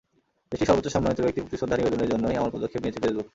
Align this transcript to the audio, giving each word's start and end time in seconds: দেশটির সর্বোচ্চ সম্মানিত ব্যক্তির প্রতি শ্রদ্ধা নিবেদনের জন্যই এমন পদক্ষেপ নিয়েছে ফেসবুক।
দেশটির 0.51 0.67
সর্বোচ্চ 0.69 0.89
সম্মানিত 0.95 1.19
ব্যক্তির 1.23 1.43
প্রতি 1.45 1.57
শ্রদ্ধা 1.59 1.77
নিবেদনের 1.79 2.11
জন্যই 2.13 2.35
এমন 2.39 2.49
পদক্ষেপ 2.55 2.81
নিয়েছে 2.81 2.99
ফেসবুক। 3.03 3.25